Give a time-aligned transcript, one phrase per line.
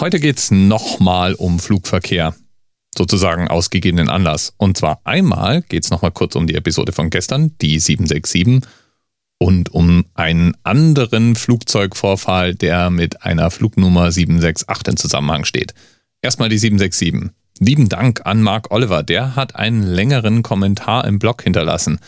[0.00, 2.32] Heute geht's nochmal um Flugverkehr.
[2.96, 4.54] Sozusagen aus gegebenen Anlass.
[4.56, 8.60] Und zwar einmal geht's nochmal kurz um die Episode von gestern, die 767,
[9.40, 15.74] und um einen anderen Flugzeugvorfall, der mit einer Flugnummer 768 in Zusammenhang steht.
[16.22, 17.32] Erstmal die 767.
[17.58, 21.98] Lieben Dank an Mark Oliver, der hat einen längeren Kommentar im Blog hinterlassen.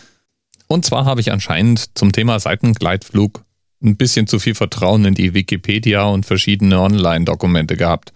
[0.68, 3.44] Und zwar habe ich anscheinend zum Thema Seitengleitflug
[3.82, 8.12] ein bisschen zu viel Vertrauen in die Wikipedia und verschiedene Online-Dokumente gehabt.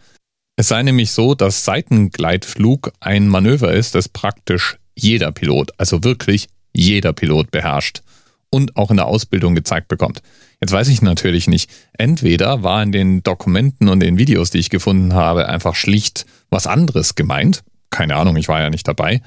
[0.57, 6.49] Es sei nämlich so, dass Seitengleitflug ein Manöver ist, das praktisch jeder Pilot, also wirklich
[6.73, 8.03] jeder Pilot beherrscht
[8.51, 10.23] und auch in der Ausbildung gezeigt bekommt.
[10.61, 14.71] Jetzt weiß ich natürlich nicht, entweder war in den Dokumenten und den Videos, die ich
[14.71, 17.65] gefunden habe, einfach schlicht was anderes gemeint.
[17.91, 19.23] Keine Ahnung, ich war ja nicht dabei.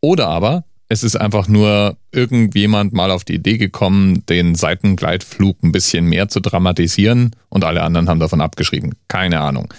[0.00, 5.72] Oder aber es ist einfach nur irgendjemand mal auf die Idee gekommen, den Seitengleitflug ein
[5.72, 8.94] bisschen mehr zu dramatisieren und alle anderen haben davon abgeschrieben.
[9.08, 9.74] Keine Ahnung.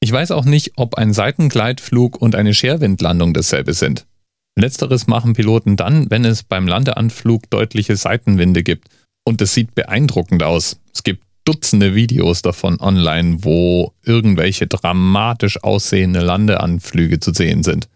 [0.00, 4.06] Ich weiß auch nicht, ob ein Seitengleitflug und eine Scherwindlandung dasselbe sind.
[4.54, 8.88] Letzteres machen Piloten dann, wenn es beim Landeanflug deutliche Seitenwinde gibt.
[9.24, 10.78] Und es sieht beeindruckend aus.
[10.92, 17.88] Es gibt Dutzende Videos davon online, wo irgendwelche dramatisch aussehende Landeanflüge zu sehen sind.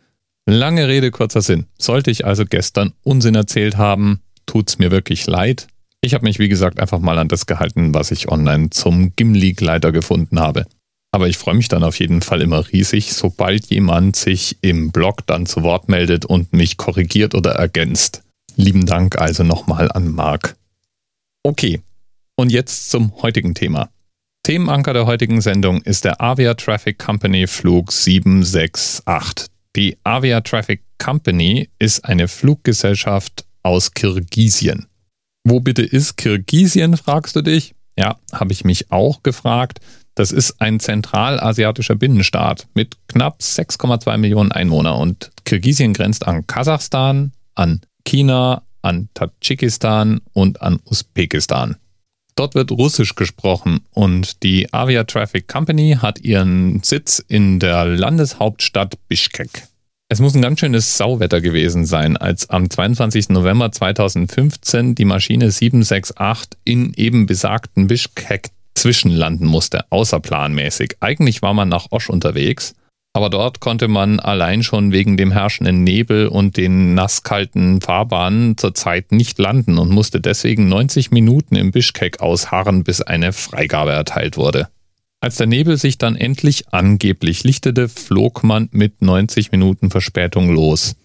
[0.47, 1.67] Lange Rede, kurzer Sinn.
[1.79, 5.69] Sollte ich also gestern Unsinn erzählt haben, tut's mir wirklich leid.
[6.03, 9.91] Ich habe mich, wie gesagt, einfach mal an das gehalten, was ich online zum Gimli-Gleiter
[9.91, 10.67] gefunden habe.
[11.13, 15.27] Aber ich freue mich dann auf jeden Fall immer riesig, sobald jemand sich im Blog
[15.27, 18.23] dann zu Wort meldet und mich korrigiert oder ergänzt.
[18.57, 20.57] Lieben Dank also nochmal an Marc.
[21.43, 21.81] Okay,
[22.37, 23.89] und jetzt zum heutigen Thema.
[24.43, 29.54] Themenanker der heutigen Sendung ist der Avia Traffic Company Flug 768.
[29.77, 34.87] Die Avia Traffic Company ist eine Fluggesellschaft aus Kirgisien.
[35.43, 37.75] Wo bitte ist Kirgisien, fragst du dich?
[37.99, 39.81] Ja, habe ich mich auch gefragt.
[40.15, 47.33] Das ist ein zentralasiatischer Binnenstaat mit knapp 6,2 Millionen Einwohnern und Kirgisien grenzt an Kasachstan,
[47.57, 51.77] an China, an Tadschikistan und an Usbekistan.
[52.37, 58.99] Dort wird Russisch gesprochen und die Avia Traffic Company hat ihren Sitz in der Landeshauptstadt
[59.09, 59.69] Bischkek.
[60.11, 63.31] Es muss ein ganz schönes Sauwetter gewesen sein, als am 22.
[63.31, 70.99] November 2015 die Maschine 768 in eben besagten Bischkek zwischenlanden musste, außerplanmäßig.
[71.01, 72.75] Eigentlich war man nach Osch unterwegs,
[73.15, 79.11] aber dort konnte man allein schon wegen dem herrschenden Nebel und den nasskalten Fahrbahnen zurzeit
[79.11, 84.69] nicht landen und musste deswegen 90 Minuten im Bischkek ausharren, bis eine Freigabe erteilt wurde.
[85.25, 90.97] Als der Nebel sich dann endlich angeblich lichtete, flog man mit 90 Minuten Verspätung los.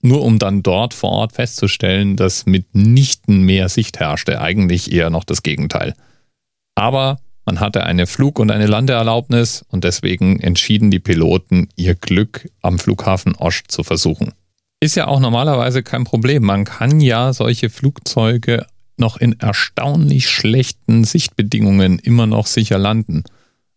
[0.00, 5.24] Nur um dann dort vor Ort festzustellen, dass mitnichten mehr Sicht herrschte, eigentlich eher noch
[5.24, 5.92] das Gegenteil.
[6.76, 12.48] Aber man hatte eine Flug- und eine Landeerlaubnis und deswegen entschieden die Piloten, ihr Glück
[12.62, 14.32] am Flughafen Osch zu versuchen.
[14.80, 16.42] Ist ja auch normalerweise kein Problem.
[16.42, 18.64] Man kann ja solche Flugzeuge
[18.96, 23.24] noch in erstaunlich schlechten Sichtbedingungen immer noch sicher landen.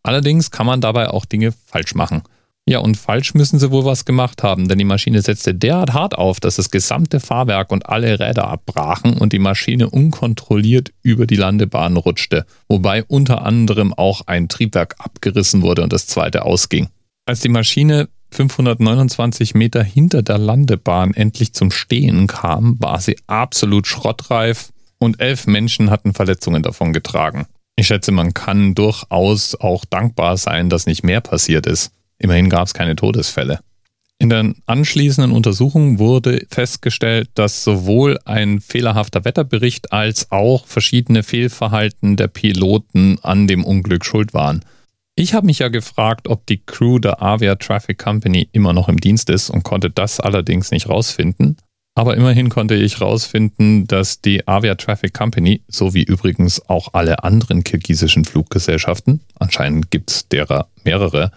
[0.05, 2.21] Allerdings kann man dabei auch Dinge falsch machen.
[2.67, 6.15] Ja, und falsch müssen sie wohl was gemacht haben, denn die Maschine setzte derart hart
[6.15, 11.35] auf, dass das gesamte Fahrwerk und alle Räder abbrachen und die Maschine unkontrolliert über die
[11.35, 16.89] Landebahn rutschte, wobei unter anderem auch ein Triebwerk abgerissen wurde und das zweite ausging.
[17.25, 23.87] Als die Maschine 529 Meter hinter der Landebahn endlich zum Stehen kam, war sie absolut
[23.87, 27.47] schrottreif und elf Menschen hatten Verletzungen davon getragen.
[27.75, 31.91] Ich schätze, man kann durchaus auch dankbar sein, dass nicht mehr passiert ist.
[32.17, 33.59] Immerhin gab es keine Todesfälle.
[34.17, 42.15] In der anschließenden Untersuchung wurde festgestellt, dass sowohl ein fehlerhafter Wetterbericht als auch verschiedene Fehlverhalten
[42.15, 44.63] der Piloten an dem Unglück schuld waren.
[45.15, 49.01] Ich habe mich ja gefragt, ob die Crew der Avia Traffic Company immer noch im
[49.01, 51.57] Dienst ist und konnte das allerdings nicht rausfinden.
[51.97, 57.23] Aber immerhin konnte ich rausfinden, dass die Avia Traffic Company, so wie übrigens auch alle
[57.23, 61.31] anderen kirgisischen Fluggesellschaften, anscheinend gibt es derer mehrere,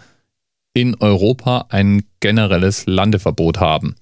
[0.75, 3.94] in Europa ein generelles Landeverbot haben.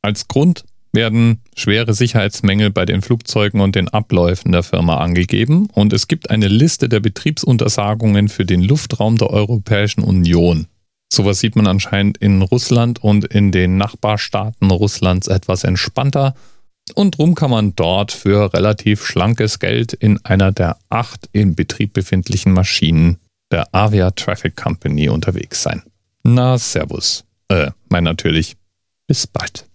[0.00, 5.92] Als Grund werden schwere Sicherheitsmängel bei den Flugzeugen und den Abläufen der Firma angegeben und
[5.92, 10.68] es gibt eine Liste der Betriebsuntersagungen für den Luftraum der Europäischen Union.
[11.12, 16.34] Sowas sieht man anscheinend in Russland und in den Nachbarstaaten Russlands etwas entspannter
[16.94, 21.92] und drum kann man dort für relativ schlankes Geld in einer der acht in Betrieb
[21.92, 23.18] befindlichen Maschinen
[23.50, 25.82] der Avia Traffic Company unterwegs sein.
[26.22, 27.24] Na, Servus.
[27.48, 28.56] Äh, mein natürlich.
[29.06, 29.66] Bis bald.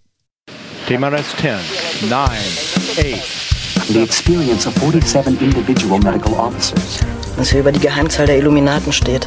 [0.86, 3.88] TMRS 10, 9, 8.
[3.88, 7.00] The experience of 47 individual medical officers.
[7.36, 9.26] Was hier über die Geheimzahl der Illuminaten steht.